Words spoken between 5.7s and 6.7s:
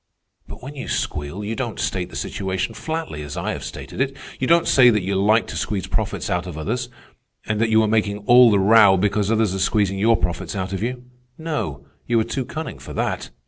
profits out of